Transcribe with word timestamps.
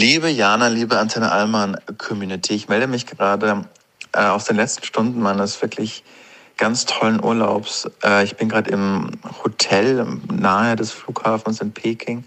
Liebe 0.00 0.28
Jana, 0.28 0.68
liebe 0.68 0.96
Antenne 0.96 1.32
Allmann 1.32 1.76
Community, 1.98 2.54
ich 2.54 2.68
melde 2.68 2.86
mich 2.86 3.04
gerade 3.04 3.64
äh, 4.12 4.26
aus 4.26 4.44
den 4.44 4.54
letzten 4.54 4.84
Stunden 4.84 5.20
meines 5.20 5.60
wirklich 5.60 6.04
ganz 6.56 6.86
tollen 6.86 7.20
Urlaubs. 7.20 7.90
Äh, 8.04 8.22
ich 8.22 8.36
bin 8.36 8.48
gerade 8.48 8.70
im 8.70 9.10
Hotel 9.42 10.06
nahe 10.32 10.76
des 10.76 10.92
Flughafens 10.92 11.60
in 11.60 11.72
Peking, 11.72 12.22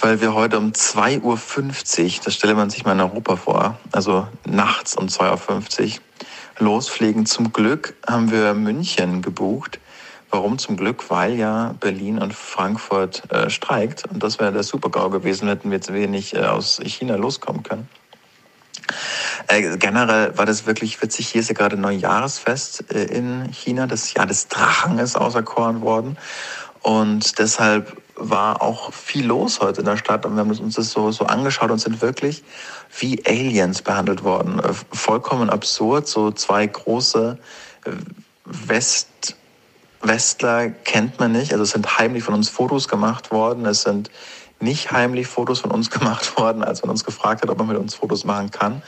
weil 0.00 0.22
wir 0.22 0.32
heute 0.32 0.56
um 0.56 0.72
2.50 0.72 1.20
Uhr, 2.04 2.22
das 2.24 2.34
stelle 2.34 2.54
man 2.54 2.70
sich 2.70 2.86
mal 2.86 2.92
in 2.92 3.02
Europa 3.02 3.36
vor, 3.36 3.78
also 3.92 4.26
nachts 4.46 4.96
um 4.96 5.08
2.50 5.08 5.82
Uhr, 5.82 6.00
losfliegen. 6.58 7.26
Zum 7.26 7.52
Glück 7.52 7.92
haben 8.08 8.30
wir 8.30 8.54
München 8.54 9.20
gebucht. 9.20 9.78
Warum 10.32 10.58
zum 10.58 10.78
Glück? 10.78 11.10
Weil 11.10 11.34
ja 11.34 11.74
Berlin 11.78 12.18
und 12.18 12.32
Frankfurt 12.32 13.30
äh, 13.30 13.50
streikt. 13.50 14.06
Und 14.10 14.22
das 14.22 14.40
wäre 14.40 14.50
der 14.50 14.62
Super-GAU 14.62 15.10
gewesen, 15.10 15.46
hätten 15.46 15.70
wir 15.70 15.76
jetzt 15.76 15.92
wenig 15.92 16.34
äh, 16.34 16.38
aus 16.38 16.80
China 16.82 17.16
loskommen 17.16 17.62
können. 17.62 17.86
Äh, 19.48 19.76
generell 19.76 20.36
war 20.38 20.46
das 20.46 20.64
wirklich 20.64 21.00
witzig. 21.02 21.28
Hier 21.28 21.42
ist 21.42 21.48
ja 21.48 21.54
gerade 21.54 21.76
Neujahresfest 21.76 22.94
äh, 22.94 23.04
in 23.04 23.52
China. 23.52 23.86
Das 23.86 24.14
Jahr 24.14 24.24
des 24.24 24.48
Drachen 24.48 24.98
ist 24.98 25.16
auserkoren 25.16 25.82
worden. 25.82 26.16
Und 26.80 27.38
deshalb 27.38 27.94
war 28.16 28.62
auch 28.62 28.90
viel 28.94 29.26
los 29.26 29.60
heute 29.60 29.80
in 29.80 29.86
der 29.86 29.98
Stadt. 29.98 30.24
Und 30.24 30.34
wir 30.34 30.40
haben 30.40 30.50
uns 30.50 30.76
das 30.76 30.92
so, 30.92 31.10
so 31.10 31.26
angeschaut 31.26 31.70
und 31.70 31.78
sind 31.78 32.00
wirklich 32.00 32.42
wie 32.98 33.22
Aliens 33.26 33.82
behandelt 33.82 34.24
worden. 34.24 34.60
Äh, 34.60 34.72
vollkommen 34.92 35.50
absurd. 35.50 36.08
So 36.08 36.30
zwei 36.30 36.66
große 36.66 37.38
äh, 37.84 37.90
West 38.46 39.36
Westler 40.02 40.70
kennt 40.70 41.20
man 41.20 41.32
nicht. 41.32 41.52
Also 41.52 41.64
es 41.64 41.70
sind 41.70 41.98
heimlich 41.98 42.24
von 42.24 42.34
uns 42.34 42.48
Fotos 42.48 42.88
gemacht 42.88 43.30
worden. 43.30 43.66
Es 43.66 43.82
sind 43.82 44.10
nicht 44.60 44.92
heimlich 44.92 45.26
Fotos 45.26 45.60
von 45.60 45.70
uns 45.70 45.90
gemacht 45.98 46.36
worden, 46.36 46.64
als 46.64 46.82
man 46.82 46.90
uns 46.90 47.04
gefragt 47.04 47.42
hat, 47.42 47.50
ob 47.50 47.58
man 47.58 47.68
mit 47.68 47.76
uns 47.76 47.94
Fotos 47.94 48.24
machen 48.24 48.50
kann. 48.50 48.82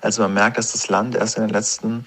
Also 0.00 0.22
man 0.22 0.34
merkt, 0.34 0.58
dass 0.58 0.72
das 0.72 0.88
Land 0.88 1.14
erst 1.14 1.36
in 1.36 1.42
den 1.42 1.50
letzten 1.50 2.06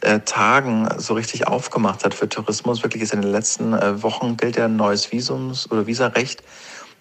äh, 0.00 0.20
Tagen 0.20 0.88
so 0.98 1.14
richtig 1.14 1.48
aufgemacht 1.48 2.04
hat 2.04 2.14
für 2.14 2.28
Tourismus. 2.28 2.82
Wirklich 2.82 3.02
ist 3.02 3.12
in 3.12 3.22
den 3.22 3.32
letzten 3.32 3.72
äh, 3.72 4.02
Wochen 4.02 4.36
gilt 4.36 4.56
ja 4.56 4.66
ein 4.66 4.76
neues 4.76 5.10
Visums- 5.10 5.70
oder 5.70 5.86
Visarecht, 5.86 6.42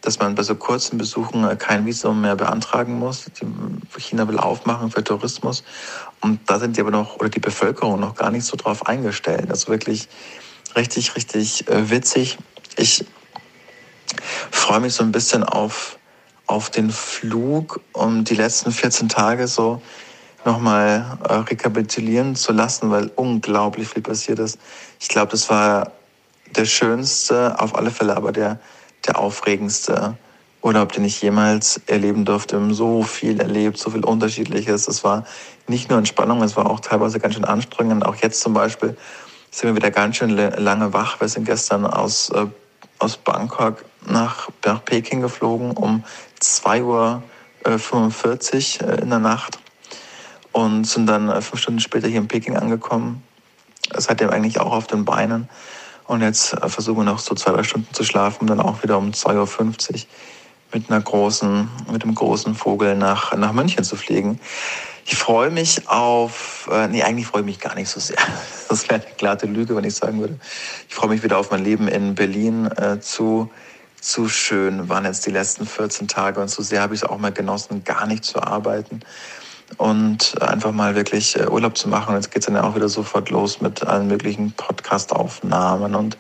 dass 0.02 0.20
man 0.20 0.36
bei 0.36 0.44
so 0.44 0.56
kurzen 0.56 0.98
Besuchen 0.98 1.48
äh, 1.48 1.56
kein 1.56 1.86
Visum 1.86 2.22
mehr 2.22 2.36
beantragen 2.36 2.98
muss. 2.98 3.26
China 3.98 4.28
will 4.28 4.40
aufmachen 4.40 4.92
für 4.92 5.04
Tourismus. 5.04 5.64
Und 6.22 6.40
da 6.50 6.60
sind 6.60 6.78
die 6.78 6.82
aber 6.82 6.92
noch, 6.92 7.18
oder 7.18 7.30
die 7.30 7.40
Bevölkerung 7.40 8.00
noch 8.00 8.16
gar 8.16 8.32
nicht 8.32 8.46
so 8.46 8.58
drauf 8.58 8.88
eingestellt. 8.88 9.52
Also 9.52 9.68
wirklich 9.68 10.10
richtig, 10.76 11.16
richtig 11.16 11.68
äh, 11.68 11.90
witzig. 11.90 12.38
Ich 12.78 13.06
freue 14.52 14.80
mich 14.80 14.94
so 14.94 15.04
ein 15.04 15.12
bisschen 15.12 15.44
auf, 15.44 15.98
auf 16.46 16.70
den 16.70 16.92
Flug, 16.92 17.82
um 17.94 18.24
die 18.24 18.36
letzten 18.36 18.72
14 18.72 19.10
Tage 19.10 19.48
so 19.48 19.82
nochmal 20.46 21.18
äh, 21.28 21.34
rekapitulieren 21.34 22.36
zu 22.36 22.54
lassen, 22.54 22.90
weil 22.90 23.12
unglaublich 23.16 23.90
viel 23.90 24.02
passiert 24.02 24.40
ist. 24.40 24.58
Ich 25.00 25.10
glaube, 25.10 25.32
das 25.32 25.50
war 25.50 25.92
der 26.56 26.66
schönste, 26.66 27.60
auf 27.60 27.76
alle 27.76 27.92
Fälle 27.92 28.16
aber 28.16 28.32
der, 28.32 28.60
der 29.06 29.20
aufregendste 29.20 30.18
Urlaub, 30.62 30.92
den 30.92 31.06
ich 31.06 31.22
jemals 31.22 31.82
erleben 31.88 32.26
durfte. 32.26 32.74
So 32.74 33.04
viel 33.04 33.40
erlebt, 33.40 33.78
so 33.78 33.90
viel 33.90 34.04
Unterschiedliches. 34.04 34.88
Es 34.88 35.04
war 35.04 35.26
nicht 35.68 35.90
nur 35.90 36.00
Entspannung, 36.00 36.42
es 36.42 36.56
war 36.56 36.70
auch 36.70 36.80
teilweise 36.80 37.20
ganz 37.20 37.36
schön 37.36 37.46
anstrengend. 37.46 38.06
Auch 38.06 38.16
jetzt 38.16 38.42
zum 38.42 38.54
Beispiel 38.54 38.98
sind 39.52 39.70
wir 39.70 39.76
wieder 39.76 39.92
ganz 39.92 40.18
schön 40.18 40.30
lange 40.30 40.94
wach. 40.94 41.20
Wir 41.20 41.28
sind 41.28 41.46
gestern 41.46 41.86
aus, 41.86 42.30
äh, 42.30 42.48
aus 43.00 43.18
Bangkok 43.18 43.84
nach, 44.06 44.50
nach 44.66 44.84
Peking 44.86 45.22
geflogen 45.22 45.72
um 45.72 46.04
2.45 46.42 46.84
Uhr 46.84 48.90
äh, 48.90 49.02
in 49.02 49.10
der 49.10 49.20
Nacht 49.20 49.60
und 50.52 50.86
sind 50.86 51.08
dann 51.08 51.30
äh, 51.30 51.42
fünf 51.42 51.62
Stunden 51.62 51.80
später 51.80 52.08
hier 52.08 52.20
in 52.20 52.28
Peking 52.28 52.58
angekommen. 52.58 53.24
Seitdem 53.96 54.30
eigentlich 54.30 54.60
auch 54.60 54.72
auf 54.72 54.88
den 54.88 55.06
Beinen. 55.06 55.50
Und 56.06 56.22
jetzt 56.22 56.54
äh, 56.54 56.70
versuchen 56.70 57.00
wir 57.00 57.06
noch 57.06 57.20
so 57.20 57.36
zwei, 57.36 57.52
drei 57.52 57.64
Stunden 57.64 57.94
zu 57.94 58.04
schlafen, 58.04 58.48
dann 58.48 58.60
auch 58.60 58.84
wieder 58.84 58.98
um 58.98 59.12
2.50 59.12 59.36
Uhr 59.36 59.48
mit 60.74 60.90
einer 60.90 61.02
großen, 61.02 61.70
mit 61.92 62.04
einem 62.04 62.16
großen 62.16 62.56
Vogel 62.56 62.96
nach, 62.96 63.36
nach 63.36 63.54
München 63.54 63.84
zu 63.84 63.96
fliegen. 63.96 64.40
Ich 65.06 65.16
freue 65.16 65.50
mich 65.50 65.88
auf, 65.88 66.70
äh, 66.72 66.88
nee, 66.90 67.02
eigentlich 67.02 67.28
freue 67.28 67.42
ich 67.42 67.46
mich 67.46 67.60
gar 67.60 67.76
nicht 67.76 67.90
so 67.90 68.00
sehr. 68.00 68.18
Das 68.70 68.90
wäre 68.90 69.02
eine 69.02 69.14
glatte 69.16 69.46
Lüge, 69.48 69.76
wenn 69.78 69.86
ich 69.86 69.96
sagen 69.96 70.20
würde. 70.20 70.38
Ich 70.90 70.96
freue 70.96 71.10
mich 71.10 71.24
wieder 71.24 71.38
auf 71.38 71.52
mein 71.52 71.64
Leben 71.64 71.88
in 71.88 72.16
Berlin. 72.16 72.66
Äh, 72.76 73.00
zu, 73.00 73.50
zu 74.02 74.28
schön 74.28 74.90
waren 74.90 75.06
jetzt 75.06 75.26
die 75.26 75.32
letzten 75.32 75.66
14 75.66 76.10
Tage 76.10 76.42
und 76.42 76.50
so 76.50 76.62
sehr 76.62 76.82
habe 76.82 76.94
ich 76.94 77.02
es 77.02 77.08
auch 77.08 77.18
mal 77.18 77.32
genossen, 77.32 77.86
gar 77.86 78.06
nicht 78.06 78.26
zu 78.26 78.44
arbeiten 78.44 79.00
und 79.78 80.42
einfach 80.42 80.72
mal 80.72 80.96
wirklich 80.96 81.38
äh, 81.38 81.48
Urlaub 81.48 81.78
zu 81.78 81.88
machen. 81.88 82.10
Und 82.10 82.16
jetzt 82.16 82.32
geht 82.32 82.42
es 82.42 82.46
dann 82.48 82.58
auch 82.58 82.76
wieder 82.76 82.90
sofort 82.90 83.30
los 83.30 83.62
mit 83.62 83.86
allen 83.86 84.08
möglichen 84.08 84.52
Podcast-Aufnahmen 84.52 85.96
und 85.96 86.18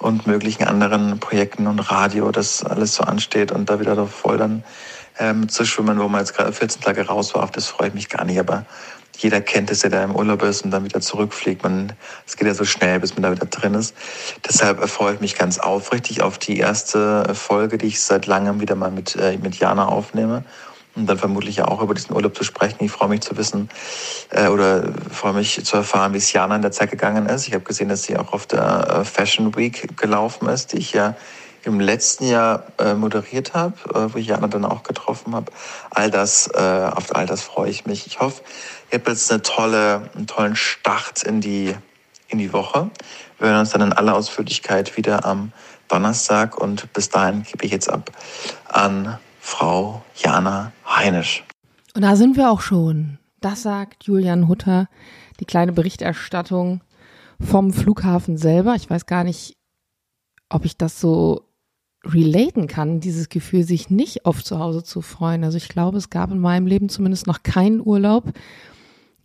und 0.00 0.26
möglichen 0.26 0.64
anderen 0.64 1.20
Projekten 1.20 1.66
und 1.66 1.78
Radio, 1.78 2.30
das 2.32 2.64
alles 2.64 2.94
so 2.94 3.04
ansteht 3.04 3.52
und 3.52 3.70
da 3.70 3.78
wieder 3.78 4.06
voll 4.06 4.38
dann 4.38 4.64
ähm, 5.18 5.48
zu 5.48 5.64
schwimmen, 5.64 5.98
wo 6.00 6.08
man 6.08 6.20
jetzt 6.20 6.34
gerade 6.34 6.52
14 6.52 6.82
Tage 6.82 7.06
raus 7.06 7.34
war, 7.34 7.44
auf 7.44 7.50
das 7.50 7.66
freue 7.66 7.88
ich 7.88 7.94
mich 7.94 8.08
gar 8.08 8.24
nicht. 8.24 8.40
Aber 8.40 8.64
jeder 9.18 9.42
kennt 9.42 9.70
es 9.70 9.80
der 9.80 10.04
im 10.04 10.16
Urlaub 10.16 10.42
ist 10.42 10.64
und 10.64 10.70
dann 10.70 10.84
wieder 10.84 11.00
zurückfliegt. 11.00 11.62
Es 12.26 12.36
geht 12.36 12.46
ja 12.46 12.54
so 12.54 12.64
schnell, 12.64 13.00
bis 13.00 13.14
man 13.14 13.22
da 13.22 13.30
wieder 13.30 13.44
drin 13.44 13.74
ist. 13.74 13.94
Deshalb 14.48 14.88
freue 14.88 15.14
ich 15.14 15.20
mich 15.20 15.36
ganz 15.36 15.58
aufrichtig 15.58 16.22
auf 16.22 16.38
die 16.38 16.56
erste 16.56 17.34
Folge, 17.34 17.76
die 17.76 17.86
ich 17.86 18.00
seit 18.00 18.26
langem 18.26 18.60
wieder 18.60 18.76
mal 18.76 18.90
mit, 18.90 19.16
äh, 19.16 19.36
mit 19.36 19.56
Jana 19.56 19.86
aufnehme 19.86 20.44
und 20.96 21.06
dann 21.06 21.18
vermutlich 21.18 21.56
ja 21.56 21.68
auch 21.68 21.82
über 21.82 21.94
diesen 21.94 22.14
Urlaub 22.14 22.36
zu 22.36 22.44
sprechen. 22.44 22.84
Ich 22.84 22.90
freue 22.90 23.08
mich 23.08 23.20
zu 23.20 23.36
wissen 23.36 23.68
äh, 24.30 24.48
oder 24.48 24.92
freue 25.10 25.34
mich 25.34 25.64
zu 25.64 25.76
erfahren, 25.76 26.12
wie 26.12 26.18
es 26.18 26.32
Jana 26.32 26.56
in 26.56 26.62
der 26.62 26.72
Zeit 26.72 26.90
gegangen 26.90 27.26
ist. 27.26 27.46
Ich 27.48 27.54
habe 27.54 27.64
gesehen, 27.64 27.88
dass 27.88 28.02
sie 28.02 28.16
auch 28.16 28.32
auf 28.32 28.46
der 28.46 28.88
äh, 28.88 29.04
Fashion 29.04 29.56
Week 29.56 29.96
gelaufen 29.96 30.48
ist, 30.48 30.72
die 30.72 30.78
ich 30.78 30.92
ja 30.92 31.14
im 31.62 31.78
letzten 31.78 32.26
Jahr 32.26 32.64
äh, 32.78 32.94
moderiert 32.94 33.54
habe, 33.54 33.74
äh, 33.94 34.12
wo 34.12 34.18
ich 34.18 34.26
Jana 34.26 34.48
dann 34.48 34.64
auch 34.64 34.82
getroffen 34.82 35.34
habe. 35.34 35.52
All 35.90 36.10
das, 36.10 36.48
äh, 36.54 36.58
auf 36.58 37.14
all 37.14 37.26
das 37.26 37.42
freue 37.42 37.70
ich 37.70 37.86
mich. 37.86 38.06
Ich 38.06 38.20
hoffe, 38.20 38.42
ihr 38.90 38.98
habt 38.98 39.08
jetzt 39.08 39.30
eine 39.30 39.42
tolle, 39.42 40.10
einen 40.14 40.26
tollen 40.26 40.56
Start 40.56 41.22
in 41.22 41.40
die, 41.40 41.74
in 42.28 42.38
die 42.38 42.52
Woche. 42.52 42.90
Wir 43.38 43.48
hören 43.48 43.60
uns 43.60 43.70
dann 43.70 43.82
in 43.82 43.92
aller 43.92 44.14
Ausführlichkeit 44.14 44.96
wieder 44.96 45.24
am 45.24 45.52
Donnerstag 45.88 46.56
und 46.56 46.92
bis 46.92 47.08
dahin 47.08 47.42
gebe 47.42 47.64
ich 47.64 47.72
jetzt 47.72 47.90
ab 47.90 48.10
an 48.68 49.18
Frau 49.40 50.02
Jana 50.14 50.72
Heinisch. 51.00 51.44
Und 51.94 52.02
da 52.02 52.14
sind 52.14 52.36
wir 52.36 52.50
auch 52.50 52.60
schon. 52.60 53.18
Das 53.40 53.62
sagt 53.62 54.04
Julian 54.04 54.48
Hutter, 54.48 54.86
die 55.40 55.46
kleine 55.46 55.72
Berichterstattung 55.72 56.82
vom 57.40 57.72
Flughafen 57.72 58.36
selber. 58.36 58.74
Ich 58.74 58.90
weiß 58.90 59.06
gar 59.06 59.24
nicht, 59.24 59.56
ob 60.50 60.66
ich 60.66 60.76
das 60.76 61.00
so 61.00 61.48
relaten 62.04 62.66
kann, 62.66 63.00
dieses 63.00 63.30
Gefühl, 63.30 63.62
sich 63.64 63.88
nicht 63.88 64.26
auf 64.26 64.44
zu 64.44 64.58
Hause 64.58 64.84
zu 64.84 65.00
freuen. 65.00 65.42
Also 65.42 65.56
ich 65.56 65.70
glaube, 65.70 65.96
es 65.96 66.10
gab 66.10 66.30
in 66.32 66.38
meinem 66.38 66.66
Leben 66.66 66.90
zumindest 66.90 67.26
noch 67.26 67.42
keinen 67.42 67.80
Urlaub, 67.80 68.24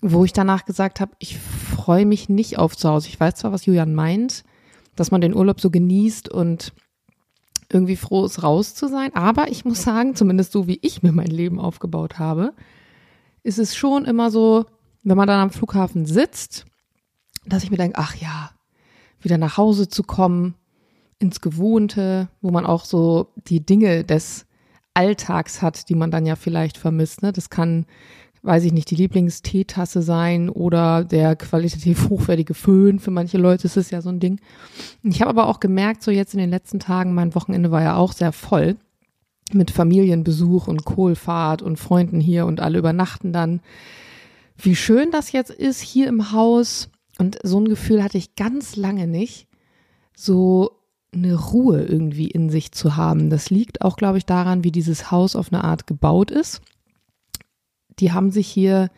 wo 0.01 0.23
ich 0.23 0.31
danach 0.31 0.63
gesagt 0.63 1.01
habe, 1.01 1.11
ich 1.19 1.37
freue 1.37 2.05
mich 2.05 2.29
nicht 2.29 2.57
auf 2.57 2.77
zu 2.77 2.87
Hause. 2.87 3.09
Ich 3.09 3.19
weiß 3.19 3.35
zwar, 3.35 3.51
was 3.51 3.65
Julian 3.65 3.93
meint, 3.93 4.45
dass 4.95 5.11
man 5.11 5.19
den 5.19 5.35
Urlaub 5.35 5.59
so 5.59 5.69
genießt 5.69 6.29
und 6.29 6.71
irgendwie 7.75 7.97
froh 7.97 8.25
ist, 8.25 8.41
raus 8.41 8.73
zu 8.73 8.87
sein. 8.87 9.13
Aber 9.13 9.49
ich 9.51 9.65
muss 9.65 9.83
sagen, 9.83 10.15
zumindest 10.15 10.53
so 10.53 10.65
wie 10.67 10.79
ich 10.81 11.03
mir 11.03 11.11
mein 11.11 11.27
Leben 11.27 11.59
aufgebaut 11.59 12.17
habe, 12.17 12.53
ist 13.43 13.59
es 13.59 13.75
schon 13.75 14.05
immer 14.05 14.31
so, 14.31 14.65
wenn 15.03 15.17
man 15.17 15.27
dann 15.27 15.41
am 15.41 15.51
Flughafen 15.51 16.05
sitzt, 16.05 16.65
dass 17.45 17.63
ich 17.63 17.71
mir 17.71 17.77
denke, 17.77 17.99
ach 17.99 18.15
ja, 18.15 18.51
wieder 19.19 19.37
nach 19.37 19.57
Hause 19.57 19.89
zu 19.89 20.03
kommen, 20.03 20.55
ins 21.19 21.41
Gewohnte, 21.41 22.29
wo 22.41 22.51
man 22.51 22.65
auch 22.65 22.85
so 22.85 23.33
die 23.47 23.65
Dinge 23.65 24.03
des 24.03 24.45
Alltags 24.93 25.61
hat, 25.61 25.89
die 25.89 25.95
man 25.95 26.11
dann 26.11 26.25
ja 26.25 26.35
vielleicht 26.35 26.77
vermisst. 26.77 27.21
Ne? 27.21 27.33
Das 27.33 27.49
kann 27.49 27.85
weiß 28.45 28.63
ich 28.63 28.73
nicht, 28.73 28.91
die 28.91 28.95
Lieblingsteetasse 28.95 30.01
sein 30.01 30.49
oder 30.49 31.03
der 31.03 31.35
qualitativ 31.35 32.09
hochwertige 32.09 32.53
Föhn. 32.53 32.99
Für 32.99 33.11
manche 33.11 33.37
Leute 33.37 33.65
ist 33.65 33.77
es 33.77 33.89
ja 33.89 34.01
so 34.01 34.09
ein 34.09 34.19
Ding. 34.19 34.39
Ich 35.03 35.21
habe 35.21 35.29
aber 35.29 35.47
auch 35.47 35.59
gemerkt, 35.59 36.03
so 36.03 36.11
jetzt 36.11 36.33
in 36.33 36.39
den 36.39 36.49
letzten 36.49 36.79
Tagen, 36.79 37.13
mein 37.13 37.35
Wochenende 37.35 37.71
war 37.71 37.81
ja 37.81 37.95
auch 37.95 38.13
sehr 38.13 38.31
voll 38.31 38.77
mit 39.51 39.71
Familienbesuch 39.71 40.67
und 40.67 40.85
Kohlfahrt 40.85 41.61
und 41.61 41.77
Freunden 41.77 42.19
hier 42.19 42.45
und 42.45 42.59
alle 42.59 42.79
übernachten 42.79 43.33
dann. 43.33 43.61
Wie 44.57 44.75
schön 44.75 45.11
das 45.11 45.31
jetzt 45.31 45.51
ist 45.51 45.81
hier 45.81 46.07
im 46.07 46.31
Haus. 46.31 46.89
Und 47.17 47.37
so 47.43 47.59
ein 47.59 47.67
Gefühl 47.67 48.03
hatte 48.03 48.17
ich 48.17 48.35
ganz 48.35 48.75
lange 48.75 49.07
nicht, 49.07 49.47
so 50.15 50.71
eine 51.13 51.35
Ruhe 51.35 51.83
irgendwie 51.83 52.27
in 52.27 52.49
sich 52.49 52.71
zu 52.73 52.97
haben. 52.97 53.29
Das 53.29 53.49
liegt 53.49 53.81
auch, 53.81 53.95
glaube 53.95 54.17
ich, 54.17 54.25
daran, 54.25 54.63
wie 54.63 54.71
dieses 54.71 55.11
Haus 55.11 55.35
auf 55.35 55.51
eine 55.51 55.63
Art 55.63 55.87
gebaut 55.87 56.29
ist 56.29 56.61
die 57.99 58.11
haben 58.11 58.31
sich 58.31 58.47
hier 58.47 58.89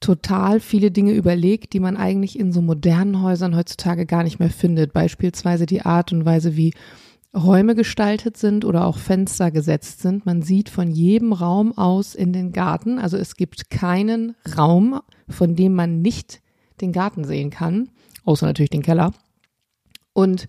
total 0.00 0.60
viele 0.60 0.90
Dinge 0.90 1.12
überlegt, 1.12 1.72
die 1.72 1.80
man 1.80 1.96
eigentlich 1.96 2.38
in 2.38 2.52
so 2.52 2.60
modernen 2.60 3.22
Häusern 3.22 3.56
heutzutage 3.56 4.04
gar 4.04 4.22
nicht 4.22 4.38
mehr 4.38 4.50
findet. 4.50 4.92
Beispielsweise 4.92 5.66
die 5.66 5.82
Art 5.82 6.12
und 6.12 6.24
Weise, 6.24 6.56
wie 6.56 6.74
Räume 7.34 7.74
gestaltet 7.74 8.36
sind 8.36 8.64
oder 8.64 8.84
auch 8.84 8.98
Fenster 8.98 9.50
gesetzt 9.50 10.00
sind. 10.00 10.24
Man 10.24 10.42
sieht 10.42 10.68
von 10.68 10.90
jedem 10.90 11.32
Raum 11.32 11.76
aus 11.76 12.14
in 12.14 12.32
den 12.32 12.52
Garten. 12.52 12.98
Also 12.98 13.16
es 13.16 13.34
gibt 13.34 13.70
keinen 13.70 14.36
Raum, 14.56 15.00
von 15.28 15.56
dem 15.56 15.74
man 15.74 16.00
nicht 16.00 16.40
den 16.80 16.92
Garten 16.92 17.24
sehen 17.24 17.50
kann, 17.50 17.88
außer 18.24 18.46
natürlich 18.46 18.70
den 18.70 18.82
Keller. 18.82 19.12
Und 20.12 20.46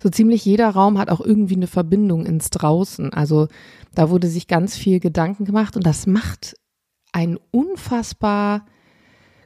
so 0.00 0.10
ziemlich 0.10 0.44
jeder 0.44 0.68
Raum 0.70 0.98
hat 0.98 1.10
auch 1.10 1.20
irgendwie 1.20 1.56
eine 1.56 1.66
Verbindung 1.66 2.24
ins 2.24 2.50
Draußen. 2.50 3.12
Also 3.12 3.48
da 3.94 4.10
wurde 4.10 4.28
sich 4.28 4.46
ganz 4.46 4.76
viel 4.76 5.00
Gedanken 5.00 5.44
gemacht 5.44 5.76
und 5.76 5.84
das 5.84 6.06
macht 6.06 6.54
ein 7.12 7.38
unfassbar 7.50 8.66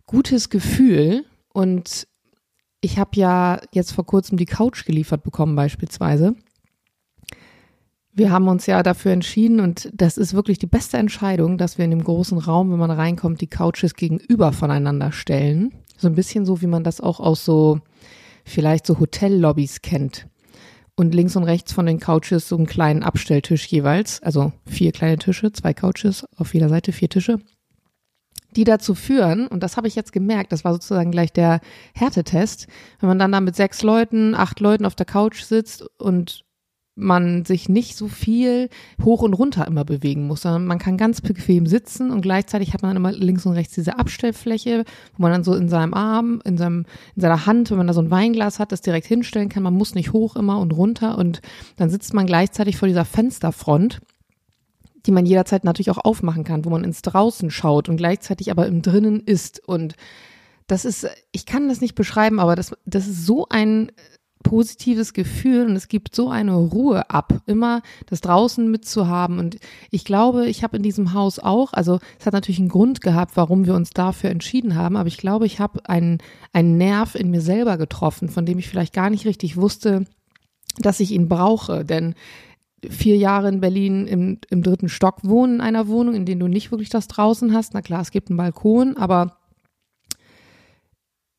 gutes 0.06 0.50
Gefühl. 0.50 1.24
Und 1.52 2.06
ich 2.80 2.98
habe 2.98 3.10
ja 3.14 3.60
jetzt 3.72 3.92
vor 3.92 4.04
kurzem 4.04 4.36
die 4.36 4.46
Couch 4.46 4.84
geliefert 4.84 5.22
bekommen 5.22 5.56
beispielsweise. 5.56 6.34
Wir 8.14 8.30
haben 8.30 8.48
uns 8.48 8.66
ja 8.66 8.82
dafür 8.82 9.12
entschieden 9.12 9.60
und 9.60 9.90
das 9.94 10.18
ist 10.18 10.34
wirklich 10.34 10.58
die 10.58 10.66
beste 10.66 10.98
Entscheidung, 10.98 11.56
dass 11.56 11.78
wir 11.78 11.86
in 11.86 11.92
dem 11.92 12.04
großen 12.04 12.36
Raum, 12.36 12.70
wenn 12.70 12.78
man 12.78 12.90
reinkommt, 12.90 13.40
die 13.40 13.46
Couches 13.46 13.94
gegenüber 13.94 14.52
voneinander 14.52 15.12
stellen. 15.12 15.72
So 15.96 16.08
ein 16.08 16.14
bisschen 16.14 16.44
so, 16.44 16.60
wie 16.60 16.66
man 16.66 16.84
das 16.84 17.00
auch 17.00 17.20
aus 17.20 17.42
so 17.42 17.80
vielleicht 18.44 18.86
so 18.86 18.98
Hotellobbys 19.00 19.80
kennt. 19.80 20.26
Und 20.94 21.14
links 21.14 21.36
und 21.36 21.44
rechts 21.44 21.72
von 21.72 21.86
den 21.86 22.00
Couches 22.00 22.48
so 22.48 22.56
einen 22.56 22.66
kleinen 22.66 23.02
Abstelltisch 23.02 23.66
jeweils, 23.66 24.22
also 24.22 24.52
vier 24.66 24.92
kleine 24.92 25.16
Tische, 25.16 25.50
zwei 25.52 25.72
Couches 25.72 26.26
auf 26.36 26.52
jeder 26.52 26.68
Seite, 26.68 26.92
vier 26.92 27.08
Tische, 27.08 27.38
die 28.56 28.64
dazu 28.64 28.94
führen, 28.94 29.46
und 29.46 29.62
das 29.62 29.76
habe 29.76 29.88
ich 29.88 29.94
jetzt 29.94 30.12
gemerkt, 30.12 30.52
das 30.52 30.64
war 30.64 30.72
sozusagen 30.72 31.10
gleich 31.10 31.32
der 31.32 31.60
Härtetest, 31.94 32.66
wenn 33.00 33.08
man 33.08 33.18
dann 33.18 33.32
da 33.32 33.40
mit 33.40 33.56
sechs 33.56 33.82
Leuten, 33.82 34.34
acht 34.34 34.60
Leuten 34.60 34.84
auf 34.84 34.94
der 34.94 35.06
Couch 35.06 35.42
sitzt 35.42 35.84
und 35.98 36.44
man 36.94 37.44
sich 37.44 37.68
nicht 37.68 37.96
so 37.96 38.06
viel 38.06 38.68
hoch 39.02 39.22
und 39.22 39.32
runter 39.32 39.66
immer 39.66 39.84
bewegen 39.84 40.26
muss, 40.26 40.42
sondern 40.42 40.66
man 40.66 40.78
kann 40.78 40.98
ganz 40.98 41.22
bequem 41.22 41.66
sitzen 41.66 42.10
und 42.10 42.20
gleichzeitig 42.20 42.74
hat 42.74 42.82
man 42.82 42.90
dann 42.90 42.96
immer 42.98 43.12
links 43.12 43.46
und 43.46 43.52
rechts 43.52 43.74
diese 43.74 43.98
Abstellfläche, 43.98 44.84
wo 45.16 45.22
man 45.22 45.32
dann 45.32 45.44
so 45.44 45.54
in 45.54 45.70
seinem 45.70 45.94
Arm, 45.94 46.42
in 46.44 46.58
seinem, 46.58 46.84
in 47.14 47.22
seiner 47.22 47.46
Hand, 47.46 47.70
wenn 47.70 47.78
man 47.78 47.86
da 47.86 47.94
so 47.94 48.02
ein 48.02 48.10
Weinglas 48.10 48.58
hat, 48.58 48.72
das 48.72 48.82
direkt 48.82 49.06
hinstellen 49.06 49.48
kann. 49.48 49.62
Man 49.62 49.74
muss 49.74 49.94
nicht 49.94 50.12
hoch 50.12 50.36
immer 50.36 50.58
und 50.58 50.72
runter 50.72 51.16
und 51.16 51.40
dann 51.76 51.88
sitzt 51.88 52.12
man 52.12 52.26
gleichzeitig 52.26 52.76
vor 52.76 52.88
dieser 52.88 53.06
Fensterfront 53.06 54.00
die 55.06 55.12
man 55.12 55.26
jederzeit 55.26 55.64
natürlich 55.64 55.90
auch 55.90 56.04
aufmachen 56.04 56.44
kann, 56.44 56.64
wo 56.64 56.70
man 56.70 56.84
ins 56.84 57.02
Draußen 57.02 57.50
schaut 57.50 57.88
und 57.88 57.96
gleichzeitig 57.96 58.50
aber 58.50 58.66
im 58.66 58.82
Drinnen 58.82 59.20
ist. 59.20 59.66
Und 59.66 59.96
das 60.66 60.84
ist, 60.84 61.06
ich 61.32 61.46
kann 61.46 61.68
das 61.68 61.80
nicht 61.80 61.94
beschreiben, 61.94 62.40
aber 62.40 62.56
das, 62.56 62.72
das 62.84 63.06
ist 63.06 63.26
so 63.26 63.46
ein 63.48 63.90
positives 64.42 65.12
Gefühl 65.12 65.66
und 65.66 65.76
es 65.76 65.88
gibt 65.88 66.14
so 66.14 66.28
eine 66.28 66.54
Ruhe 66.54 67.08
ab, 67.10 67.42
immer 67.46 67.82
das 68.06 68.20
draußen 68.20 68.70
mitzuhaben. 68.70 69.38
Und 69.38 69.58
ich 69.90 70.04
glaube, 70.04 70.46
ich 70.48 70.62
habe 70.62 70.76
in 70.76 70.82
diesem 70.82 71.14
Haus 71.14 71.38
auch, 71.38 71.72
also 71.72 72.00
es 72.18 72.26
hat 72.26 72.32
natürlich 72.32 72.58
einen 72.58 72.68
Grund 72.68 73.00
gehabt, 73.00 73.36
warum 73.36 73.66
wir 73.66 73.74
uns 73.74 73.90
dafür 73.90 74.30
entschieden 74.30 74.74
haben, 74.74 74.96
aber 74.96 75.06
ich 75.06 75.16
glaube, 75.16 75.46
ich 75.46 75.60
habe 75.60 75.88
einen, 75.88 76.18
einen 76.52 76.76
Nerv 76.76 77.14
in 77.14 77.30
mir 77.30 77.40
selber 77.40 77.78
getroffen, 77.78 78.28
von 78.28 78.44
dem 78.44 78.58
ich 78.58 78.68
vielleicht 78.68 78.92
gar 78.92 79.10
nicht 79.10 79.26
richtig 79.26 79.56
wusste, 79.56 80.04
dass 80.78 81.00
ich 81.00 81.12
ihn 81.12 81.28
brauche. 81.28 81.84
Denn 81.84 82.14
vier 82.88 83.16
Jahre 83.16 83.48
in 83.48 83.60
Berlin 83.60 84.06
im, 84.06 84.38
im 84.50 84.62
dritten 84.62 84.88
Stock 84.88 85.18
wohnen 85.22 85.56
in 85.56 85.60
einer 85.60 85.88
Wohnung, 85.88 86.14
in 86.14 86.26
der 86.26 86.36
du 86.36 86.48
nicht 86.48 86.70
wirklich 86.70 86.90
das 86.90 87.08
draußen 87.08 87.52
hast. 87.52 87.74
Na 87.74 87.82
klar, 87.82 88.00
es 88.00 88.10
gibt 88.10 88.28
einen 88.28 88.36
Balkon, 88.36 88.96
aber 88.96 89.36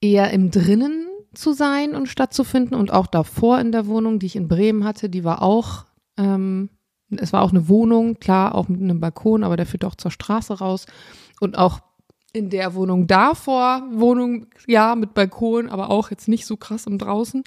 eher 0.01 0.31
im 0.31 0.51
Drinnen 0.51 1.07
zu 1.34 1.54
sein 1.54 1.95
und 1.95 2.07
stattzufinden 2.07 2.75
und 2.78 2.92
auch 2.92 3.07
davor 3.07 3.60
in 3.60 3.72
der 3.72 3.88
Wohnung, 3.88 4.19
die 4.19 4.28
ich 4.28 4.36
in 4.36 4.48
Bremen 4.48 4.84
hatte, 4.84 5.10
die 5.10 5.24
war 5.24 5.42
auch, 5.42 5.86
ähm, 6.18 6.69
es 7.10 7.34
war 7.34 7.42
auch 7.42 7.51
eine 7.51 7.68
Wohnung, 7.68 8.19
klar, 8.19 8.56
auch 8.56 8.68
mit 8.68 8.81
einem 8.81 9.00
Balkon, 9.00 9.44
aber 9.44 9.57
der 9.57 9.66
führt 9.66 9.86
auch 9.86 9.96
zur 9.96 10.12
Straße 10.12 10.60
raus 10.60 10.86
und 11.39 11.57
auch 11.57 11.80
in 12.34 12.50
der 12.50 12.74
Wohnung 12.74 13.07
davor, 13.07 13.84
Wohnung, 13.92 14.48
ja, 14.68 14.96
mit 14.96 15.13
Balkon, 15.13 15.69
aber 15.69 15.89
auch 15.89 16.10
jetzt 16.10 16.28
nicht 16.28 16.46
so 16.46 16.57
krass 16.57 16.88
im 16.88 16.98
Draußen. 16.98 17.44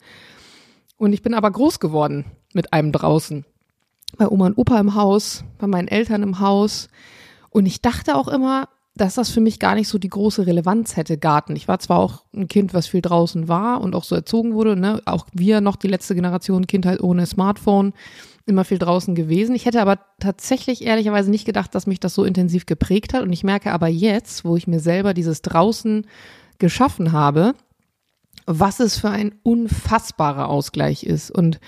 Und 0.97 1.13
ich 1.13 1.23
bin 1.23 1.35
aber 1.35 1.51
groß 1.51 1.81
geworden 1.81 2.25
mit 2.55 2.73
einem 2.73 2.93
draußen. 2.93 3.45
Bei 4.17 4.29
Oma 4.29 4.47
und 4.47 4.59
Opa 4.59 4.79
im 4.81 4.95
Haus, 4.95 5.45
bei 5.59 5.67
meinen 5.67 5.89
Eltern 5.89 6.23
im 6.23 6.41
Haus. 6.41 6.89
Und 7.51 7.67
ich 7.67 7.83
dachte 7.83 8.17
auch 8.17 8.29
immer, 8.29 8.69
dass 8.97 9.15
das 9.15 9.31
für 9.31 9.41
mich 9.41 9.59
gar 9.59 9.75
nicht 9.75 9.89
so 9.89 9.99
die 9.99 10.09
große 10.09 10.47
Relevanz 10.47 10.97
hätte, 10.97 11.19
Garten. 11.19 11.55
Ich 11.55 11.69
war 11.69 11.79
zwar 11.79 11.99
auch 11.99 12.25
ein 12.35 12.49
Kind, 12.49 12.73
was 12.73 12.87
viel 12.87 13.03
draußen 13.03 13.47
war 13.47 13.83
und 13.83 13.95
auch 13.95 14.05
so 14.05 14.15
erzogen 14.15 14.55
wurde, 14.55 14.75
ne? 14.75 15.03
auch 15.05 15.27
wir 15.33 15.61
noch 15.61 15.77
die 15.77 15.89
letzte 15.89 16.15
Generation 16.15 16.67
Kindheit 16.67 17.03
ohne 17.03 17.27
Smartphone, 17.27 17.93
immer 18.47 18.65
viel 18.65 18.79
draußen 18.79 19.15
gewesen. 19.15 19.55
Ich 19.55 19.67
hätte 19.67 19.83
aber 19.83 19.99
tatsächlich 20.19 20.83
ehrlicherweise 20.83 21.31
nicht 21.31 21.45
gedacht, 21.45 21.75
dass 21.75 21.87
mich 21.87 22.01
das 22.01 22.15
so 22.15 22.25
intensiv 22.25 22.65
geprägt 22.65 23.13
hat. 23.13 23.23
Und 23.23 23.33
ich 23.33 23.45
merke 23.45 23.73
aber 23.73 23.89
jetzt, 23.89 24.45
wo 24.45 24.57
ich 24.57 24.67
mir 24.67 24.81
selber 24.81 25.13
dieses 25.13 25.43
draußen 25.43 26.07
geschaffen 26.59 27.13
habe, 27.13 27.55
was 28.47 28.81
es 28.81 28.97
für 28.97 29.11
ein 29.11 29.35
unfassbarer 29.43 30.49
Ausgleich 30.49 31.03
ist. 31.03 31.31
Und 31.31 31.61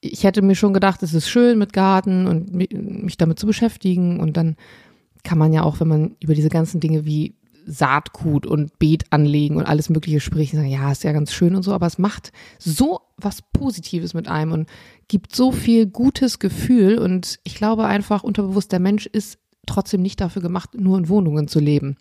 ich 0.00 0.24
hätte 0.24 0.42
mir 0.42 0.54
schon 0.54 0.74
gedacht, 0.74 1.02
es 1.02 1.14
ist 1.14 1.28
schön 1.28 1.58
mit 1.58 1.72
Garten 1.72 2.26
und 2.26 2.54
mich 2.54 3.16
damit 3.16 3.38
zu 3.38 3.46
beschäftigen. 3.46 4.20
Und 4.20 4.36
dann 4.36 4.56
kann 5.24 5.38
man 5.38 5.52
ja 5.52 5.62
auch, 5.62 5.80
wenn 5.80 5.88
man 5.88 6.16
über 6.20 6.34
diese 6.34 6.48
ganzen 6.48 6.80
Dinge 6.80 7.04
wie 7.04 7.34
Saatgut 7.66 8.46
und 8.46 8.78
Beet 8.78 9.04
anlegen 9.10 9.56
und 9.56 9.66
alles 9.66 9.90
Mögliche 9.90 10.20
spricht, 10.20 10.54
sagen, 10.54 10.68
ja, 10.68 10.90
ist 10.90 11.04
ja 11.04 11.12
ganz 11.12 11.32
schön 11.32 11.54
und 11.54 11.62
so, 11.62 11.72
aber 11.72 11.86
es 11.86 11.98
macht 11.98 12.32
so 12.58 13.00
was 13.18 13.42
Positives 13.42 14.14
mit 14.14 14.26
einem 14.26 14.52
und 14.52 14.68
gibt 15.06 15.36
so 15.36 15.52
viel 15.52 15.86
gutes 15.86 16.38
Gefühl. 16.38 16.98
Und 16.98 17.40
ich 17.44 17.56
glaube 17.56 17.84
einfach 17.84 18.22
unterbewusst, 18.22 18.72
der 18.72 18.80
Mensch 18.80 19.06
ist 19.06 19.38
trotzdem 19.66 20.00
nicht 20.00 20.20
dafür 20.20 20.40
gemacht, 20.40 20.70
nur 20.74 20.96
in 20.96 21.08
Wohnungen 21.08 21.46
zu 21.46 21.60
leben. 21.60 21.96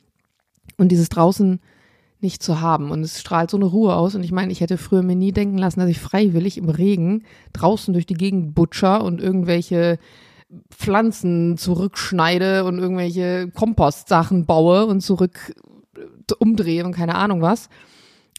Und 0.77 0.89
dieses 0.89 1.09
draußen 1.09 1.59
nicht 2.19 2.41
zu 2.41 2.61
haben 2.61 2.91
und 2.91 3.01
es 3.01 3.19
strahlt 3.19 3.51
so 3.51 3.57
eine 3.57 3.65
Ruhe 3.65 3.95
aus 3.95 4.15
und 4.15 4.23
ich 4.23 4.31
meine, 4.31 4.51
ich 4.51 4.61
hätte 4.61 4.77
früher 4.77 5.03
mir 5.03 5.15
nie 5.15 5.31
denken 5.31 5.57
lassen, 5.57 5.79
dass 5.79 5.89
ich 5.89 5.99
freiwillig 5.99 6.57
im 6.57 6.69
Regen 6.69 7.23
draußen 7.53 7.93
durch 7.93 8.05
die 8.05 8.15
Gegend 8.15 8.55
butcher 8.55 9.03
und 9.03 9.21
irgendwelche 9.21 9.99
Pflanzen 10.69 11.57
zurückschneide 11.57 12.63
und 12.63 12.79
irgendwelche 12.79 13.49
Kompostsachen 13.53 14.45
baue 14.45 14.85
und 14.85 15.01
zurück 15.01 15.53
äh, 15.95 16.33
umdrehe 16.39 16.85
und 16.85 16.93
keine 16.93 17.15
Ahnung 17.15 17.41
was. 17.41 17.69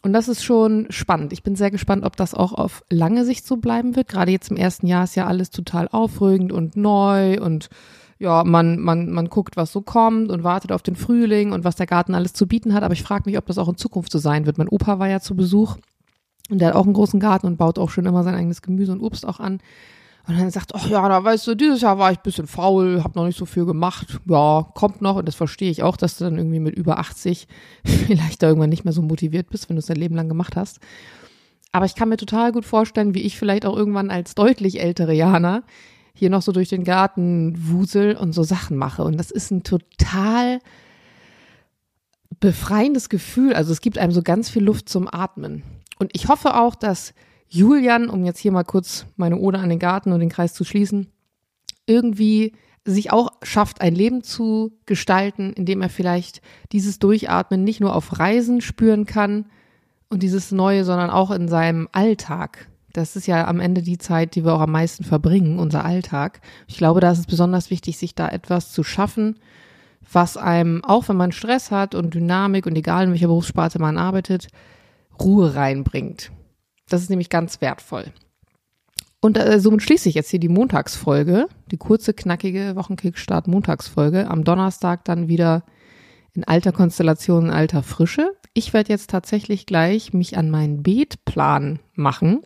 Und 0.01 0.13
das 0.13 0.29
ist 0.29 0.43
schon 0.43 0.87
spannend. 0.89 1.33
Ich 1.33 1.43
bin 1.43 1.55
sehr 1.55 1.71
gespannt, 1.71 2.05
ob 2.05 2.15
das 2.15 2.33
auch 2.33 2.53
auf 2.53 2.83
lange 2.89 3.25
Sicht 3.25 3.45
so 3.45 3.57
bleiben 3.57 3.95
wird. 3.95 4.07
Gerade 4.07 4.31
jetzt 4.31 4.49
im 4.49 4.57
ersten 4.57 4.87
Jahr 4.87 5.03
ist 5.03 5.15
ja 5.15 5.27
alles 5.27 5.49
total 5.49 5.89
aufregend 5.89 6.53
und 6.53 6.77
neu 6.77 7.39
und 7.41 7.69
ja, 8.19 8.43
man, 8.43 8.79
man, 8.79 9.09
man 9.09 9.29
guckt, 9.29 9.55
was 9.55 9.71
so 9.71 9.81
kommt 9.81 10.29
und 10.29 10.43
wartet 10.43 10.73
auf 10.73 10.83
den 10.83 10.97
Frühling 10.97 11.53
und 11.53 11.63
was 11.63 11.77
der 11.77 11.87
Garten 11.87 12.13
alles 12.13 12.33
zu 12.33 12.47
bieten 12.47 12.73
hat. 12.73 12.83
Aber 12.83 12.93
ich 12.93 13.01
frage 13.01 13.23
mich, 13.25 13.37
ob 13.37 13.45
das 13.45 13.57
auch 13.57 13.69
in 13.69 13.77
Zukunft 13.77 14.11
so 14.11 14.19
sein 14.19 14.45
wird. 14.45 14.57
Mein 14.57 14.67
Opa 14.67 14.99
war 14.99 15.07
ja 15.07 15.21
zu 15.21 15.35
Besuch 15.35 15.77
und 16.49 16.59
der 16.59 16.69
hat 16.69 16.75
auch 16.75 16.83
einen 16.83 16.93
großen 16.93 17.21
Garten 17.21 17.47
und 17.47 17.57
baut 17.57 17.79
auch 17.79 17.89
schon 17.89 18.05
immer 18.05 18.23
sein 18.23 18.35
eigenes 18.35 18.61
Gemüse 18.61 18.91
und 18.91 19.01
Obst 19.01 19.25
auch 19.25 19.39
an. 19.39 19.61
Und 20.27 20.37
dann 20.37 20.51
sagt, 20.51 20.75
ach 20.75 20.87
ja, 20.89 21.07
da 21.07 21.23
weißt 21.23 21.47
du, 21.47 21.55
dieses 21.55 21.81
Jahr 21.81 21.97
war 21.97 22.11
ich 22.11 22.19
ein 22.19 22.23
bisschen 22.23 22.45
faul, 22.45 23.03
habe 23.03 23.17
noch 23.17 23.25
nicht 23.25 23.37
so 23.37 23.45
viel 23.45 23.65
gemacht. 23.65 24.19
Ja, 24.25 24.67
kommt 24.75 25.01
noch. 25.01 25.15
Und 25.15 25.27
das 25.27 25.35
verstehe 25.35 25.71
ich 25.71 25.81
auch, 25.81 25.95
dass 25.95 26.17
du 26.17 26.25
dann 26.25 26.37
irgendwie 26.37 26.59
mit 26.59 26.75
über 26.75 26.99
80 26.99 27.47
vielleicht 27.85 28.43
da 28.43 28.47
irgendwann 28.47 28.69
nicht 28.69 28.83
mehr 28.83 28.93
so 28.93 29.01
motiviert 29.01 29.49
bist, 29.49 29.69
wenn 29.69 29.77
du 29.77 29.79
es 29.79 29.85
dein 29.85 29.97
Leben 29.97 30.15
lang 30.15 30.27
gemacht 30.27 30.57
hast. 30.57 30.81
Aber 31.71 31.85
ich 31.85 31.95
kann 31.95 32.09
mir 32.09 32.17
total 32.17 32.51
gut 32.51 32.65
vorstellen, 32.65 33.13
wie 33.13 33.21
ich 33.21 33.39
vielleicht 33.39 33.65
auch 33.65 33.77
irgendwann 33.77 34.11
als 34.11 34.35
deutlich 34.35 34.81
ältere 34.81 35.13
Jana 35.13 35.63
hier 36.19 36.29
noch 36.29 36.41
so 36.41 36.51
durch 36.51 36.69
den 36.69 36.83
Garten 36.83 37.55
wusel 37.57 38.15
und 38.15 38.33
so 38.33 38.43
Sachen 38.43 38.77
mache. 38.77 39.03
Und 39.03 39.17
das 39.17 39.31
ist 39.31 39.51
ein 39.51 39.63
total 39.63 40.59
befreiendes 42.39 43.09
Gefühl. 43.09 43.53
Also 43.53 43.71
es 43.71 43.81
gibt 43.81 43.97
einem 43.97 44.11
so 44.11 44.21
ganz 44.21 44.49
viel 44.49 44.63
Luft 44.63 44.89
zum 44.89 45.07
Atmen. 45.11 45.63
Und 45.97 46.11
ich 46.13 46.27
hoffe 46.27 46.55
auch, 46.55 46.75
dass 46.75 47.13
Julian, 47.47 48.09
um 48.09 48.23
jetzt 48.25 48.39
hier 48.39 48.51
mal 48.51 48.63
kurz 48.63 49.05
meine 49.17 49.37
Ode 49.37 49.59
an 49.59 49.69
den 49.69 49.79
Garten 49.79 50.11
und 50.11 50.19
den 50.19 50.29
Kreis 50.29 50.53
zu 50.53 50.63
schließen, 50.63 51.07
irgendwie 51.85 52.53
sich 52.85 53.11
auch 53.11 53.31
schafft, 53.43 53.81
ein 53.81 53.95
Leben 53.95 54.23
zu 54.23 54.71
gestalten, 54.85 55.53
in 55.53 55.65
dem 55.65 55.81
er 55.81 55.89
vielleicht 55.89 56.41
dieses 56.71 56.99
Durchatmen 56.99 57.63
nicht 57.63 57.79
nur 57.79 57.95
auf 57.95 58.19
Reisen 58.19 58.61
spüren 58.61 59.05
kann 59.05 59.45
und 60.09 60.23
dieses 60.23 60.51
Neue, 60.51 60.85
sondern 60.85 61.09
auch 61.09 61.31
in 61.31 61.47
seinem 61.47 61.87
Alltag. 61.91 62.69
Das 62.99 63.15
ist 63.15 63.27
ja 63.27 63.47
am 63.47 63.61
Ende 63.61 63.81
die 63.81 63.97
Zeit, 63.97 64.35
die 64.35 64.43
wir 64.43 64.53
auch 64.53 64.59
am 64.59 64.73
meisten 64.73 65.05
verbringen, 65.05 65.57
unser 65.57 65.85
Alltag. 65.85 66.41
Ich 66.67 66.75
glaube, 66.75 66.99
da 66.99 67.11
ist 67.11 67.19
es 67.19 67.27
besonders 67.27 67.69
wichtig, 67.69 67.97
sich 67.97 68.13
da 68.13 68.27
etwas 68.27 68.73
zu 68.73 68.83
schaffen, 68.83 69.39
was 70.11 70.35
einem, 70.35 70.83
auch 70.83 71.07
wenn 71.07 71.15
man 71.15 71.31
Stress 71.31 71.71
hat 71.71 71.95
und 71.95 72.13
Dynamik 72.13 72.65
und 72.65 72.75
egal 72.75 73.05
in 73.05 73.11
welcher 73.11 73.27
Berufssparte 73.27 73.79
man 73.79 73.97
arbeitet, 73.97 74.49
Ruhe 75.17 75.55
reinbringt. 75.55 76.31
Das 76.89 77.01
ist 77.01 77.09
nämlich 77.09 77.29
ganz 77.29 77.61
wertvoll. 77.61 78.03
Und 79.21 79.37
äh, 79.37 79.61
somit 79.61 79.81
schließe 79.81 80.09
ich 80.09 80.15
jetzt 80.15 80.29
hier 80.29 80.41
die 80.41 80.49
Montagsfolge, 80.49 81.47
die 81.71 81.77
kurze, 81.77 82.13
knackige 82.13 82.75
Wochenkickstart 82.75 83.47
Montagsfolge. 83.47 84.29
Am 84.29 84.43
Donnerstag 84.43 85.05
dann 85.05 85.29
wieder 85.29 85.63
in 86.33 86.43
alter 86.43 86.73
Konstellation, 86.73 87.45
in 87.45 87.51
alter 87.51 87.81
Frische. 87.81 88.33
Ich 88.53 88.73
werde 88.73 88.89
jetzt 88.89 89.09
tatsächlich 89.09 89.65
gleich 89.65 90.11
mich 90.11 90.37
an 90.37 90.49
meinen 90.49 90.83
Beetplan 90.83 91.79
machen. 91.93 92.41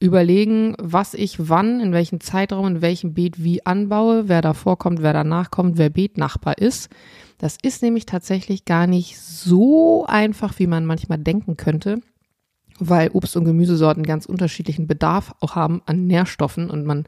Überlegen, 0.00 0.74
was 0.78 1.14
ich 1.14 1.48
wann, 1.48 1.80
in 1.80 1.92
welchem 1.92 2.20
Zeitraum, 2.20 2.66
in 2.66 2.82
welchem 2.82 3.14
Beet 3.14 3.42
wie 3.42 3.64
anbaue, 3.64 4.28
wer 4.28 4.42
davor 4.42 4.78
kommt, 4.78 5.02
wer 5.02 5.12
danach 5.12 5.50
kommt, 5.50 5.78
wer 5.78 5.90
Beetnachbar 5.90 6.58
ist. 6.58 6.90
Das 7.38 7.56
ist 7.62 7.82
nämlich 7.82 8.06
tatsächlich 8.06 8.64
gar 8.64 8.86
nicht 8.86 9.18
so 9.18 10.04
einfach, 10.06 10.58
wie 10.58 10.66
man 10.66 10.86
manchmal 10.86 11.18
denken 11.18 11.56
könnte 11.56 12.00
weil 12.78 13.10
Obst- 13.10 13.36
und 13.36 13.44
Gemüsesorten 13.44 14.02
ganz 14.02 14.26
unterschiedlichen 14.26 14.86
Bedarf 14.86 15.34
auch 15.40 15.54
haben 15.54 15.82
an 15.86 16.06
Nährstoffen 16.06 16.70
und 16.70 16.84
man 16.84 17.06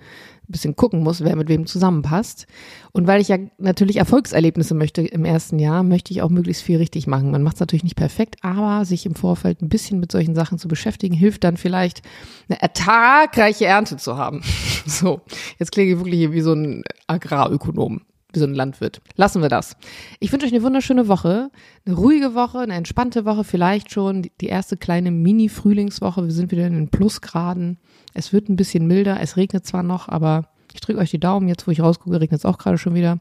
ein 0.48 0.52
bisschen 0.52 0.76
gucken 0.76 1.02
muss, 1.02 1.24
wer 1.24 1.34
mit 1.34 1.48
wem 1.48 1.66
zusammenpasst. 1.66 2.46
Und 2.92 3.06
weil 3.06 3.20
ich 3.20 3.28
ja 3.28 3.38
natürlich 3.58 3.96
Erfolgserlebnisse 3.96 4.74
möchte 4.74 5.02
im 5.02 5.24
ersten 5.24 5.58
Jahr, 5.58 5.82
möchte 5.82 6.12
ich 6.12 6.22
auch 6.22 6.30
möglichst 6.30 6.62
viel 6.62 6.78
richtig 6.78 7.06
machen. 7.08 7.32
Man 7.32 7.42
macht 7.42 7.56
es 7.56 7.60
natürlich 7.60 7.82
nicht 7.82 7.96
perfekt, 7.96 8.36
aber 8.42 8.84
sich 8.84 9.06
im 9.06 9.16
Vorfeld 9.16 9.60
ein 9.60 9.68
bisschen 9.68 9.98
mit 9.98 10.12
solchen 10.12 10.36
Sachen 10.36 10.58
zu 10.58 10.68
beschäftigen, 10.68 11.14
hilft 11.14 11.42
dann 11.42 11.56
vielleicht, 11.56 12.02
eine 12.48 12.62
ertragreiche 12.62 13.66
Ernte 13.66 13.96
zu 13.96 14.16
haben. 14.16 14.42
So, 14.88 15.20
jetzt 15.58 15.72
klinge 15.72 15.92
ich 15.92 15.98
wirklich 15.98 16.30
wie 16.30 16.40
so 16.42 16.52
ein 16.52 16.84
Agrarökonom 17.08 18.02
so 18.38 18.46
ein 18.46 18.54
Landwirt. 18.54 19.00
Lassen 19.16 19.42
wir 19.42 19.48
das. 19.48 19.76
Ich 20.20 20.32
wünsche 20.32 20.46
euch 20.46 20.52
eine 20.52 20.62
wunderschöne 20.62 21.08
Woche, 21.08 21.50
eine 21.84 21.94
ruhige 21.94 22.34
Woche, 22.34 22.60
eine 22.60 22.74
entspannte 22.74 23.24
Woche, 23.24 23.44
vielleicht 23.44 23.92
schon 23.92 24.28
die 24.40 24.46
erste 24.46 24.76
kleine 24.76 25.10
Mini-Frühlingswoche. 25.10 26.24
Wir 26.24 26.32
sind 26.32 26.50
wieder 26.50 26.66
in 26.66 26.74
den 26.74 26.88
Plusgraden. 26.88 27.78
Es 28.14 28.32
wird 28.32 28.48
ein 28.48 28.56
bisschen 28.56 28.86
milder, 28.86 29.20
es 29.20 29.36
regnet 29.36 29.66
zwar 29.66 29.82
noch, 29.82 30.08
aber 30.08 30.48
ich 30.72 30.80
drücke 30.80 31.00
euch 31.00 31.10
die 31.10 31.20
Daumen. 31.20 31.48
Jetzt, 31.48 31.66
wo 31.66 31.70
ich 31.70 31.80
rausgucke, 31.80 32.20
regnet 32.20 32.40
es 32.40 32.44
auch 32.44 32.58
gerade 32.58 32.78
schon 32.78 32.94
wieder. 32.94 33.18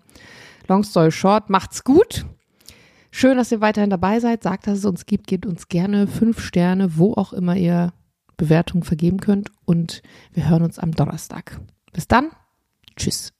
Long 0.67 0.83
story 0.83 1.11
short, 1.11 1.49
macht's 1.49 1.83
gut. 1.83 2.25
Schön, 3.11 3.37
dass 3.37 3.51
ihr 3.51 3.61
weiterhin 3.61 3.89
dabei 3.89 4.19
seid. 4.19 4.43
Sagt, 4.43 4.67
dass 4.67 4.79
es 4.79 4.85
uns 4.85 5.05
gibt. 5.05 5.27
Gebt 5.27 5.45
uns 5.45 5.69
gerne 5.69 6.05
fünf 6.05 6.41
Sterne, 6.41 6.97
wo 6.97 7.13
auch 7.13 7.31
immer 7.31 7.55
ihr 7.55 7.93
Bewertungen 8.35 8.83
vergeben 8.83 9.21
könnt. 9.21 9.51
Und 9.63 10.01
wir 10.33 10.49
hören 10.49 10.63
uns 10.63 10.79
am 10.79 10.91
Donnerstag. 10.91 11.61
Bis 11.93 12.09
dann. 12.09 12.31
Tschüss. 12.97 13.34